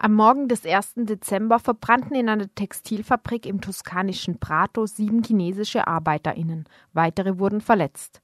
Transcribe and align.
Am 0.00 0.14
Morgen 0.14 0.46
des 0.46 0.64
1. 0.64 0.92
Dezember 0.98 1.58
verbrannten 1.58 2.14
in 2.14 2.28
einer 2.28 2.54
Textilfabrik 2.54 3.44
im 3.46 3.60
toskanischen 3.60 4.38
Prato 4.38 4.86
sieben 4.86 5.24
chinesische 5.24 5.88
ArbeiterInnen. 5.88 6.68
Weitere 6.92 7.40
wurden 7.40 7.60
verletzt. 7.60 8.20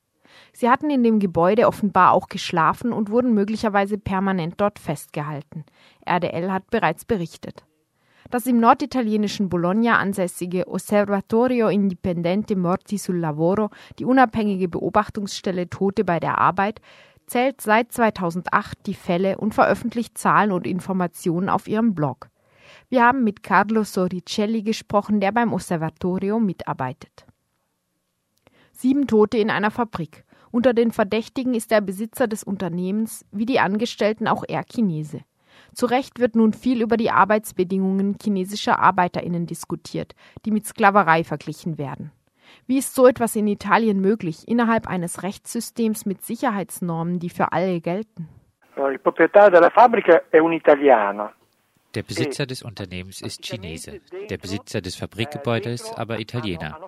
Sie 0.52 0.70
hatten 0.70 0.88
in 0.88 1.02
dem 1.02 1.18
Gebäude 1.18 1.66
offenbar 1.66 2.12
auch 2.12 2.28
geschlafen 2.28 2.92
und 2.92 3.10
wurden 3.10 3.34
möglicherweise 3.34 3.98
permanent 3.98 4.54
dort 4.58 4.78
festgehalten. 4.78 5.64
RDL 6.06 6.52
hat 6.52 6.70
bereits 6.70 7.04
berichtet. 7.04 7.64
Das 8.30 8.46
im 8.46 8.60
norditalienischen 8.60 9.48
Bologna 9.48 9.98
ansässige 9.98 10.68
Osservatorio 10.68 11.68
Indipendente 11.68 12.54
Morti 12.54 12.98
sul 12.98 13.18
Lavoro, 13.18 13.70
die 13.98 14.04
unabhängige 14.04 14.68
Beobachtungsstelle 14.68 15.68
Tote 15.68 16.04
bei 16.04 16.20
der 16.20 16.38
Arbeit, 16.38 16.80
zählt 17.26 17.60
seit 17.60 17.92
2008 17.92 18.78
die 18.86 18.94
Fälle 18.94 19.38
und 19.38 19.54
veröffentlicht 19.54 20.18
Zahlen 20.18 20.52
und 20.52 20.66
Informationen 20.66 21.48
auf 21.48 21.68
ihrem 21.68 21.94
Blog. 21.94 22.28
Wir 22.88 23.04
haben 23.04 23.24
mit 23.24 23.42
Carlo 23.42 23.84
Soricelli 23.84 24.62
gesprochen, 24.62 25.20
der 25.20 25.32
beim 25.32 25.52
Osservatorio 25.52 26.38
mitarbeitet. 26.38 27.26
Sieben 28.72 29.06
Tote 29.06 29.38
in 29.38 29.50
einer 29.50 29.70
Fabrik. 29.70 30.24
Unter 30.50 30.74
den 30.74 30.92
Verdächtigen 30.92 31.54
ist 31.54 31.70
der 31.70 31.80
Besitzer 31.80 32.28
des 32.28 32.44
Unternehmens, 32.44 33.24
wie 33.32 33.46
die 33.46 33.60
Angestellten 33.60 34.28
auch 34.28 34.44
er 34.46 34.64
Chinese. 34.64 35.20
Zu 35.72 35.86
Recht 35.86 36.20
wird 36.20 36.36
nun 36.36 36.52
viel 36.52 36.82
über 36.82 36.96
die 36.96 37.10
Arbeitsbedingungen 37.10 38.16
chinesischer 38.22 38.78
Arbeiterinnen 38.78 39.46
diskutiert, 39.46 40.14
die 40.44 40.50
mit 40.50 40.66
Sklaverei 40.66 41.24
verglichen 41.24 41.78
werden. 41.78 42.12
Wie 42.66 42.78
ist 42.78 42.94
so 42.94 43.06
etwas 43.06 43.36
in 43.36 43.46
Italien 43.46 44.00
möglich, 44.00 44.48
innerhalb 44.48 44.86
eines 44.88 45.22
Rechtssystems 45.22 46.06
mit 46.06 46.22
Sicherheitsnormen, 46.22 47.18
die 47.18 47.30
für 47.30 47.52
alle 47.52 47.80
gelten? 47.80 48.28
Der 51.94 52.02
Besitzer 52.02 52.46
des 52.46 52.62
Unternehmens 52.62 53.22
ist 53.22 53.44
Chinese, 53.44 54.00
der 54.28 54.38
Besitzer 54.38 54.80
des 54.80 54.96
Fabrikgebäudes 54.96 55.92
aber 55.92 56.18
Italiener. 56.18 56.80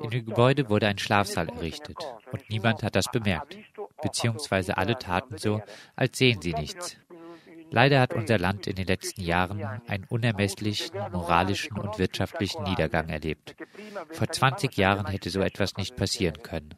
In 0.00 0.10
dem 0.10 0.26
Gebäude 0.26 0.68
wurde 0.68 0.86
ein 0.86 0.98
Schlafsaal 0.98 1.48
errichtet 1.48 1.96
und 2.30 2.48
niemand 2.48 2.84
hat 2.84 2.94
das 2.94 3.10
bemerkt, 3.10 3.58
beziehungsweise 4.00 4.76
alle 4.76 4.96
taten 4.96 5.38
so, 5.38 5.60
als 5.96 6.18
sehen 6.18 6.40
sie 6.40 6.52
nichts. 6.52 6.96
Leider 7.74 8.00
hat 8.00 8.14
unser 8.14 8.38
Land 8.38 8.68
in 8.68 8.76
den 8.76 8.86
letzten 8.86 9.22
Jahren 9.22 9.60
einen 9.88 10.04
unermesslichen 10.04 10.96
moralischen 11.10 11.76
und 11.76 11.98
wirtschaftlichen 11.98 12.62
Niedergang 12.62 13.08
erlebt. 13.08 13.56
Vor 14.12 14.28
20 14.28 14.76
Jahren 14.76 15.08
hätte 15.08 15.28
so 15.28 15.40
etwas 15.40 15.76
nicht 15.76 15.96
passieren 15.96 16.40
können. 16.44 16.76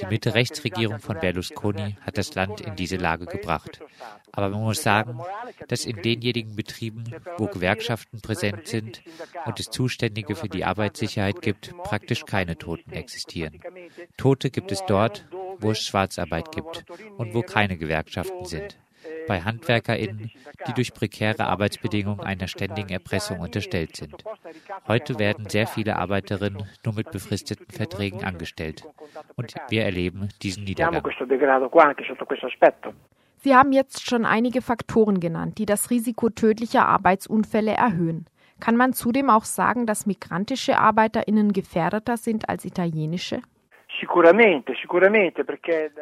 Die 0.00 0.06
Mitte-Rechts-Regierung 0.06 0.98
von 0.98 1.20
Berlusconi 1.20 1.96
hat 2.00 2.18
das 2.18 2.34
Land 2.34 2.60
in 2.60 2.74
diese 2.74 2.96
Lage 2.96 3.26
gebracht. 3.26 3.80
Aber 4.32 4.48
man 4.48 4.62
muss 4.62 4.82
sagen, 4.82 5.20
dass 5.68 5.84
in 5.84 6.02
denjenigen 6.02 6.56
Betrieben, 6.56 7.04
wo 7.38 7.46
Gewerkschaften 7.46 8.20
präsent 8.20 8.66
sind 8.66 9.02
und 9.46 9.60
es 9.60 9.70
Zuständige 9.70 10.34
für 10.34 10.48
die 10.48 10.64
Arbeitssicherheit 10.64 11.42
gibt, 11.42 11.76
praktisch 11.78 12.24
keine 12.24 12.58
Toten 12.58 12.92
existieren. 12.92 13.60
Tote 14.16 14.50
gibt 14.50 14.72
es 14.72 14.84
dort, 14.86 15.28
wo 15.58 15.70
es 15.70 15.80
Schwarzarbeit 15.80 16.50
gibt 16.50 16.84
und 17.18 17.34
wo 17.34 17.42
keine 17.42 17.78
Gewerkschaften 17.78 18.46
sind 18.46 18.78
bei 19.26 19.40
HandwerkerInnen, 19.40 20.30
die 20.66 20.72
durch 20.72 20.92
prekäre 20.92 21.46
Arbeitsbedingungen 21.46 22.20
einer 22.20 22.48
ständigen 22.48 22.90
Erpressung 22.90 23.40
unterstellt 23.40 23.96
sind. 23.96 24.24
Heute 24.86 25.18
werden 25.18 25.48
sehr 25.48 25.66
viele 25.66 25.96
Arbeiterinnen 25.96 26.64
nur 26.84 26.94
mit 26.94 27.10
befristeten 27.10 27.66
Verträgen 27.70 28.24
angestellt. 28.24 28.84
Und 29.36 29.54
wir 29.68 29.84
erleben 29.84 30.28
diesen 30.42 30.64
Niedergang. 30.64 31.02
Sie 33.36 33.54
haben 33.54 33.72
jetzt 33.72 34.06
schon 34.06 34.24
einige 34.24 34.62
Faktoren 34.62 35.20
genannt, 35.20 35.58
die 35.58 35.66
das 35.66 35.90
Risiko 35.90 36.30
tödlicher 36.30 36.86
Arbeitsunfälle 36.86 37.72
erhöhen. 37.72 38.26
Kann 38.60 38.76
man 38.76 38.94
zudem 38.94 39.28
auch 39.28 39.44
sagen, 39.44 39.84
dass 39.84 40.06
migrantische 40.06 40.78
ArbeiterInnen 40.78 41.52
gefährdeter 41.52 42.16
sind 42.16 42.48
als 42.48 42.64
italienische? 42.64 43.42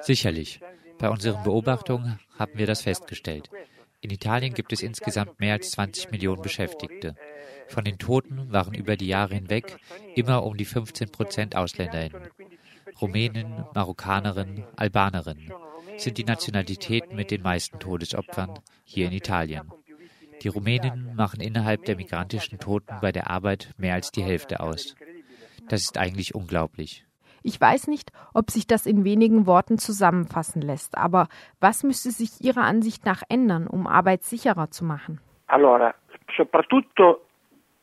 Sicherlich. 0.00 0.60
Bei 1.02 1.10
unseren 1.10 1.42
Beobachtungen 1.42 2.20
haben 2.38 2.52
wir 2.54 2.68
das 2.68 2.82
festgestellt. 2.82 3.50
In 4.02 4.10
Italien 4.10 4.54
gibt 4.54 4.72
es 4.72 4.82
insgesamt 4.82 5.40
mehr 5.40 5.54
als 5.54 5.72
20 5.72 6.12
Millionen 6.12 6.42
Beschäftigte. 6.42 7.16
Von 7.66 7.82
den 7.82 7.98
Toten 7.98 8.52
waren 8.52 8.72
über 8.72 8.96
die 8.96 9.08
Jahre 9.08 9.34
hinweg 9.34 9.78
immer 10.14 10.44
um 10.44 10.56
die 10.56 10.64
15 10.64 11.10
Prozent 11.10 11.56
AusländerInnen. 11.56 12.28
Rumänen, 13.00 13.64
Marokkanerinnen, 13.74 14.62
Albanerinnen 14.76 15.52
sind 15.96 16.18
die 16.18 16.24
Nationalitäten 16.24 17.16
mit 17.16 17.32
den 17.32 17.42
meisten 17.42 17.80
Todesopfern 17.80 18.60
hier 18.84 19.06
in 19.06 19.12
Italien. 19.12 19.72
Die 20.42 20.48
Rumänen 20.48 21.16
machen 21.16 21.40
innerhalb 21.40 21.84
der 21.84 21.96
migrantischen 21.96 22.60
Toten 22.60 22.94
bei 23.00 23.10
der 23.10 23.28
Arbeit 23.28 23.72
mehr 23.76 23.94
als 23.94 24.12
die 24.12 24.22
Hälfte 24.22 24.60
aus. 24.60 24.94
Das 25.68 25.80
ist 25.80 25.98
eigentlich 25.98 26.36
unglaublich. 26.36 27.04
Ich 27.42 27.60
weiß 27.60 27.88
nicht, 27.88 28.10
ob 28.34 28.50
sich 28.50 28.66
das 28.66 28.86
in 28.86 29.04
wenigen 29.04 29.46
Worten 29.46 29.78
zusammenfassen 29.78 30.62
lässt, 30.62 30.96
aber 30.96 31.28
was 31.60 31.82
müsste 31.82 32.10
sich 32.10 32.40
Ihrer 32.40 32.62
Ansicht 32.62 33.04
nach 33.04 33.22
ändern, 33.28 33.66
um 33.66 33.86
Arbeit 33.86 34.22
sicherer 34.22 34.70
zu 34.70 34.84
machen? 34.84 35.20
Allora, 35.46 35.94
soprattutto 36.36 37.26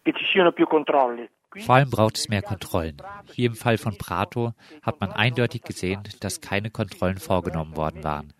che 0.03 0.13
ci 0.13 0.25
siano 0.31 0.51
più 0.51 0.65
controlli. 0.65 1.29
Vor 1.65 1.75
allem 1.75 1.89
braucht 1.89 2.17
es 2.17 2.29
mehr 2.29 2.43
Kontrollen. 2.43 2.97
Hier 3.33 3.47
im 3.47 3.55
Fall 3.55 3.77
von 3.77 3.97
Prato 3.97 4.53
hat 4.83 5.01
man 5.01 5.11
eindeutig 5.11 5.63
gesehen, 5.63 6.03
dass 6.19 6.41
keine 6.41 6.69
Kontrollen 6.69 7.17
vorgenommen 7.17 7.75
worden 7.75 8.03
waren. 8.03 8.33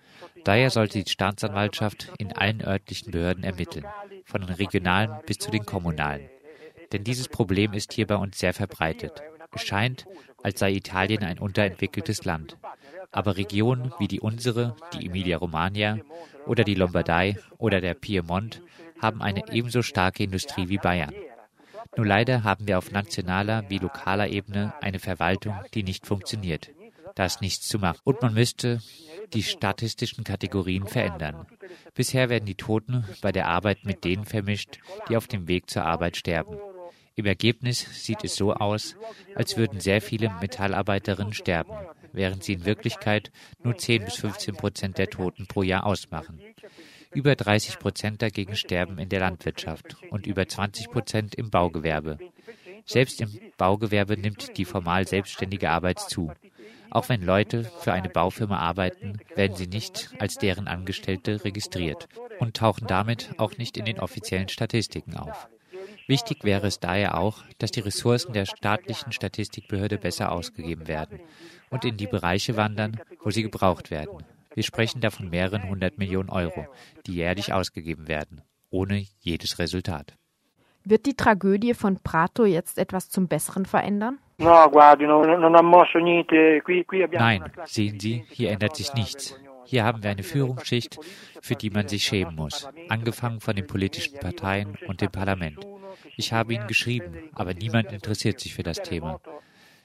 Daher 0.44 0.70
sollte 0.70 1.04
die 1.04 1.10
Staatsanwaltschaft 1.10 2.12
in 2.18 2.34
allen 2.34 2.62
örtlichen 2.62 3.12
Behörden 3.12 3.44
ermitteln, 3.44 3.86
von 4.26 4.42
den 4.42 4.52
regionalen 4.52 5.12
bis 5.26 5.38
zu 5.40 5.50
den 5.50 5.66
kommunalen. 5.66 6.30
Denn 6.92 7.04
dieses 7.04 7.28
Problem 7.28 7.74
ist 7.74 7.94
hier 7.94 8.06
bei 8.08 8.16
uns 8.16 8.38
sehr 8.38 8.54
verbreitet. 8.54 9.22
Es 9.52 9.64
scheint, 9.64 10.06
als 10.44 10.60
sei 10.60 10.74
Italien 10.74 11.24
ein 11.24 11.40
unterentwickeltes 11.40 12.26
Land. 12.26 12.58
Aber 13.12 13.38
Regionen 13.38 13.92
wie 14.00 14.08
die 14.08 14.20
unsere, 14.20 14.76
die 14.94 15.08
Emilia-Romagna 15.08 16.00
oder 16.46 16.64
die 16.64 16.76
Lombardei 16.76 17.38
oder 17.58 17.82
der 17.82 17.96
Piemont 17.96 18.62
haben 19.02 19.22
eine 19.22 19.52
ebenso 19.52 19.82
starke 19.82 20.24
Industrie 20.24 20.70
wie 20.70 20.78
Bayern. 20.78 21.14
Nur 21.96 22.06
leider 22.06 22.44
haben 22.44 22.68
wir 22.68 22.78
auf 22.78 22.92
nationaler 22.92 23.64
wie 23.70 23.80
lokaler 23.80 24.28
Ebene 24.28 24.74
eine 24.82 25.00
Verwaltung, 25.00 25.56
die 25.74 25.84
nicht 25.84 26.06
funktioniert. 26.06 26.70
Da 27.16 27.26
ist 27.26 27.42
nichts 27.42 27.68
zu 27.68 27.80
machen. 27.80 28.00
Und 28.04 28.22
man 28.22 28.34
müsste 28.34 28.80
die 29.34 29.44
statistischen 29.44 30.24
Kategorien 30.24 30.86
verändern. 30.86 31.48
Bisher 31.96 32.30
werden 32.30 32.46
die 32.46 32.56
Toten 32.56 33.06
bei 33.22 33.32
der 33.32 33.48
Arbeit 33.48 33.84
mit 33.84 34.04
denen 34.04 34.26
vermischt, 34.26 34.80
die 35.08 35.18
auf 35.18 35.28
dem 35.28 35.48
Weg 35.48 35.70
zur 35.70 35.84
Arbeit 35.86 36.18
sterben. 36.18 36.58
Im 37.20 37.26
Ergebnis 37.26 37.86
sieht 38.06 38.24
es 38.24 38.38
so 38.38 38.54
aus, 38.54 38.96
als 39.36 39.58
würden 39.58 39.82
sehr 39.82 40.00
viele 40.00 40.30
Metallarbeiterinnen 40.40 41.34
sterben, 41.34 41.74
während 42.14 42.46
sie 42.46 42.54
in 42.54 42.64
Wirklichkeit 42.64 43.30
nur 43.62 43.78
10 43.78 44.06
bis 44.06 44.16
15 44.16 44.56
Prozent 44.56 44.98
der 44.98 45.10
Toten 45.10 45.46
pro 45.46 45.62
Jahr 45.62 45.86
ausmachen. 45.86 46.40
Über 47.14 47.36
30 47.36 47.78
Prozent 47.78 48.22
dagegen 48.22 48.56
sterben 48.56 49.00
in 49.00 49.10
der 49.10 49.20
Landwirtschaft 49.20 49.98
und 50.12 50.28
über 50.28 50.48
20 50.48 50.92
Prozent 50.92 51.36
im 51.36 51.50
Baugewerbe. 51.50 52.20
Selbst 52.86 53.20
im 53.20 53.38
Baugewerbe 53.58 54.16
nimmt 54.16 54.58
die 54.58 54.64
formal 54.64 55.06
selbstständige 55.06 55.72
Arbeit 55.72 56.00
zu. 56.00 56.32
Auch 56.90 57.10
wenn 57.10 57.22
Leute 57.22 57.66
für 57.82 57.92
eine 57.92 58.08
Baufirma 58.08 58.60
arbeiten, 58.60 59.20
werden 59.36 59.58
sie 59.58 59.68
nicht 59.68 60.12
als 60.20 60.36
deren 60.36 60.70
Angestellte 60.70 61.44
registriert 61.44 62.08
und 62.40 62.56
tauchen 62.56 62.88
damit 62.88 63.34
auch 63.36 63.58
nicht 63.58 63.76
in 63.76 63.84
den 63.84 64.00
offiziellen 64.00 64.48
Statistiken 64.48 65.18
auf. 65.18 65.50
Wichtig 66.10 66.44
wäre 66.44 66.66
es 66.66 66.80
daher 66.80 67.20
auch, 67.20 67.44
dass 67.60 67.70
die 67.70 67.82
Ressourcen 67.82 68.34
der 68.34 68.48
staatlichen 68.48 69.12
Statistikbehörde 69.12 70.00
besser 70.00 70.32
ausgegeben 70.32 70.88
werden 70.88 71.20
und 71.70 71.86
in 71.86 71.98
die 71.98 72.08
Bereiche 72.08 72.58
wandern, 72.58 73.00
wo 73.22 73.30
sie 73.30 73.44
gebraucht 73.44 73.92
werden. 73.92 74.24
Wir 74.56 74.64
sprechen 74.64 75.02
da 75.02 75.12
von 75.12 75.30
mehreren 75.30 75.70
hundert 75.70 76.00
Millionen 76.00 76.32
Euro, 76.32 76.66
die 77.06 77.14
jährlich 77.14 77.54
ausgegeben 77.54 78.08
werden, 78.08 78.42
ohne 78.72 79.06
jedes 79.20 79.60
Resultat. 79.60 80.16
Wird 80.84 81.06
die 81.06 81.14
Tragödie 81.16 81.76
von 81.76 82.02
Prato 82.02 82.44
jetzt 82.44 82.80
etwas 82.80 83.12
zum 83.12 83.28
Besseren 83.28 83.68
verändern? 83.68 84.18
Nein, 87.12 87.44
sehen 87.66 88.00
Sie, 88.00 88.24
hier 88.32 88.50
ändert 88.50 88.76
sich 88.76 88.96
nichts. 88.96 89.40
Hier 89.66 89.84
haben 89.84 90.02
wir 90.02 90.10
eine 90.10 90.24
Führungsschicht, 90.24 90.98
für 91.40 91.54
die 91.54 91.70
man 91.70 91.88
sich 91.88 92.04
schämen 92.04 92.34
muss, 92.34 92.68
angefangen 92.88 93.42
von 93.42 93.56
den 93.56 93.68
politischen 93.68 94.18
Parteien 94.18 94.76
und 94.88 95.02
dem 95.02 95.12
Parlament. 95.12 95.60
Ich 96.18 96.34
habe 96.34 96.54
ihnen 96.54 96.68
geschrieben, 96.68 97.30
aber 97.34 97.54
niemand 97.54 97.92
interessiert 97.92 98.40
sich 98.40 98.54
für 98.54 98.64
das 98.64 98.82
Thema. 98.82 99.20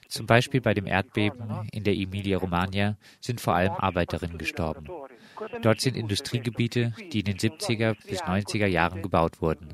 Zum 0.07 0.25
Beispiel 0.27 0.61
bei 0.61 0.73
dem 0.73 0.85
Erdbeben 0.85 1.67
in 1.71 1.83
der 1.83 1.95
Emilia-Romagna 1.95 2.97
sind 3.19 3.41
vor 3.41 3.55
allem 3.55 3.73
Arbeiterinnen 3.73 4.37
gestorben. 4.37 4.87
Dort 5.61 5.81
sind 5.81 5.97
Industriegebiete, 5.97 6.93
die 7.11 7.19
in 7.19 7.25
den 7.25 7.37
70er 7.37 7.95
bis 8.07 8.21
90er 8.21 8.67
Jahren 8.67 9.01
gebaut 9.01 9.41
wurden. 9.41 9.73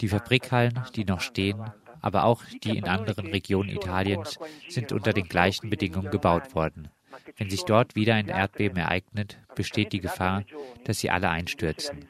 Die 0.00 0.08
Fabrikhallen, 0.08 0.80
die 0.94 1.04
noch 1.04 1.20
stehen, 1.20 1.60
aber 2.00 2.24
auch 2.24 2.42
die 2.62 2.76
in 2.76 2.84
anderen 2.88 3.26
Regionen 3.26 3.70
Italiens, 3.70 4.38
sind 4.68 4.92
unter 4.92 5.12
den 5.12 5.28
gleichen 5.28 5.70
Bedingungen 5.70 6.10
gebaut 6.10 6.54
worden. 6.54 6.88
Wenn 7.36 7.50
sich 7.50 7.64
dort 7.64 7.94
wieder 7.94 8.14
ein 8.14 8.28
Erdbeben 8.28 8.78
ereignet, 8.78 9.38
besteht 9.54 9.92
die 9.92 10.00
Gefahr, 10.00 10.44
dass 10.84 11.00
sie 11.00 11.10
alle 11.10 11.30
einstürzen. 11.30 12.06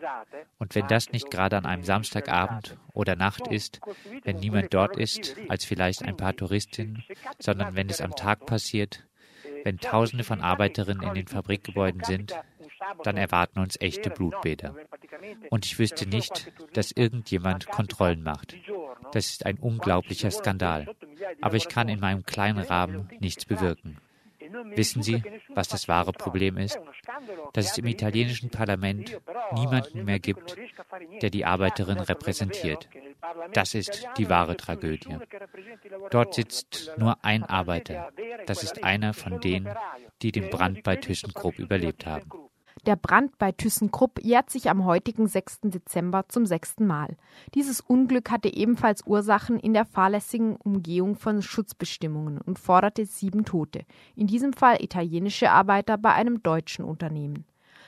Und 0.58 0.74
wenn 0.74 0.86
das 0.88 1.12
nicht 1.12 1.30
gerade 1.30 1.56
an 1.56 1.66
einem 1.66 1.84
Samstagabend 1.84 2.76
oder 2.92 3.16
Nacht 3.16 3.48
ist, 3.48 3.80
wenn 4.22 4.36
niemand 4.36 4.72
dort 4.72 4.96
ist, 4.96 5.36
als 5.48 5.64
vielleicht 5.64 6.02
ein 6.02 6.16
paar 6.16 6.34
Touristinnen, 6.34 7.04
sondern 7.38 7.74
wenn 7.76 7.88
es 7.88 8.00
am 8.00 8.14
Tag 8.14 8.46
passiert, 8.46 9.04
wenn 9.64 9.78
Tausende 9.78 10.24
von 10.24 10.40
Arbeiterinnen 10.40 11.08
in 11.08 11.14
den 11.14 11.26
Fabrikgebäuden 11.26 12.04
sind, 12.04 12.34
dann 13.02 13.16
erwarten 13.16 13.60
uns 13.60 13.80
echte 13.80 14.10
Blutbäder. 14.10 14.74
Und 15.50 15.64
ich 15.64 15.78
wüsste 15.78 16.06
nicht, 16.06 16.52
dass 16.74 16.92
irgendjemand 16.92 17.66
Kontrollen 17.68 18.22
macht. 18.22 18.56
Das 19.12 19.26
ist 19.26 19.46
ein 19.46 19.58
unglaublicher 19.58 20.30
Skandal. 20.30 20.86
Aber 21.40 21.56
ich 21.56 21.68
kann 21.68 21.88
in 21.88 22.00
meinem 22.00 22.24
kleinen 22.24 22.64
Rahmen 22.64 23.08
nichts 23.20 23.46
bewirken. 23.46 23.98
Wissen 24.74 25.02
Sie, 25.02 25.22
was 25.50 25.68
das 25.68 25.88
wahre 25.88 26.12
Problem 26.12 26.56
ist? 26.56 26.78
Dass 27.52 27.72
es 27.72 27.78
im 27.78 27.86
italienischen 27.86 28.50
Parlament 28.50 29.18
niemanden 29.52 30.04
mehr 30.04 30.18
gibt, 30.18 30.56
der 31.22 31.30
die 31.30 31.44
Arbeiterinnen 31.44 32.04
repräsentiert. 32.04 32.88
Das 33.52 33.74
ist 33.74 34.08
die 34.18 34.28
wahre 34.28 34.56
Tragödie. 34.56 35.18
Dort 36.10 36.34
sitzt 36.34 36.92
nur 36.98 37.24
ein 37.24 37.42
Arbeiter. 37.44 38.12
Das 38.46 38.62
ist 38.62 38.84
einer 38.84 39.14
von 39.14 39.40
denen, 39.40 39.68
die 40.22 40.32
den 40.32 40.50
Brand 40.50 40.82
bei 40.82 40.96
ThyssenKrupp 40.96 41.58
überlebt 41.58 42.06
haben. 42.06 42.30
Der 42.86 42.96
Brand 42.96 43.38
bei 43.38 43.52
ThyssenKrupp 43.52 44.22
jährt 44.22 44.50
sich 44.50 44.68
am 44.68 44.84
heutigen 44.84 45.26
6. 45.26 45.60
Dezember 45.62 46.28
zum 46.28 46.44
sechsten 46.44 46.86
Mal. 46.86 47.16
Dieses 47.54 47.80
Unglück 47.80 48.30
hatte 48.30 48.52
ebenfalls 48.52 49.06
Ursachen 49.06 49.58
in 49.58 49.72
der 49.72 49.86
fahrlässigen 49.86 50.56
Umgehung 50.56 51.16
von 51.16 51.40
Schutzbestimmungen 51.40 52.40
und 52.42 52.58
forderte 52.58 53.06
sieben 53.06 53.44
Tote, 53.46 53.86
in 54.16 54.26
diesem 54.26 54.52
Fall 54.52 54.82
italienische 54.82 55.50
Arbeiter 55.50 55.96
bei 55.96 56.12
einem 56.12 56.42
deutschen 56.42 56.84
Unternehmen. 56.84 57.46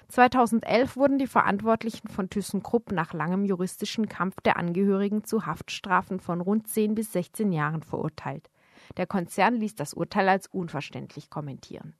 2011 0.09 0.97
wurden 0.97 1.19
die 1.19 1.27
Verantwortlichen 1.27 2.09
von 2.09 2.31
ThyssenKrupp 2.31 2.93
nach 2.93 3.13
langem 3.13 3.45
juristischen 3.45 4.09
Kampf 4.09 4.41
der 4.41 4.57
Angehörigen 4.57 5.25
zu 5.25 5.47
Haftstrafen 5.47 6.21
von 6.21 6.41
rund 6.41 6.69
10 6.69 6.95
bis 6.95 7.13
16 7.13 7.53
Jahren 7.53 7.83
verurteilt. 7.83 8.49
Der 8.97 9.07
Konzern 9.07 9.57
ließ 9.57 9.75
das 9.75 9.95
Urteil 9.95 10.29
als 10.29 10.47
unverständlich 10.47 11.29
kommentieren. 11.29 11.95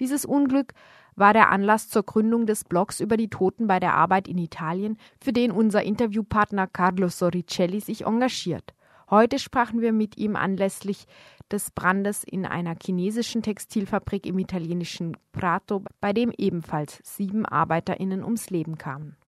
Dieses 0.00 0.24
Unglück 0.24 0.74
war 1.14 1.32
der 1.32 1.50
Anlass 1.50 1.88
zur 1.88 2.04
Gründung 2.04 2.46
des 2.46 2.64
Blogs 2.64 3.00
über 3.00 3.16
die 3.16 3.28
Toten 3.28 3.66
bei 3.66 3.78
der 3.80 3.94
Arbeit 3.94 4.28
in 4.28 4.38
Italien, 4.38 4.96
für 5.20 5.32
den 5.32 5.50
unser 5.50 5.82
Interviewpartner 5.82 6.66
Carlo 6.66 7.08
Soricelli 7.08 7.80
sich 7.80 8.06
engagiert. 8.06 8.74
Heute 9.10 9.38
sprachen 9.38 9.82
wir 9.82 9.92
mit 9.92 10.16
ihm 10.16 10.36
anlässlich 10.36 11.06
des 11.50 11.70
Brandes 11.70 12.24
in 12.24 12.46
einer 12.46 12.74
chinesischen 12.82 13.42
Textilfabrik 13.42 14.26
im 14.26 14.38
italienischen 14.38 15.18
Prato, 15.32 15.84
bei 16.00 16.14
dem 16.14 16.32
ebenfalls 16.38 17.00
sieben 17.02 17.44
ArbeiterInnen 17.44 18.24
ums 18.24 18.48
Leben 18.48 18.78
kamen. 18.78 19.16